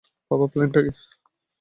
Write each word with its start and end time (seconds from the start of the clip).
বাবা, 0.31 0.45
প্ল্যানটা 0.47 0.79
কী? 0.85 0.91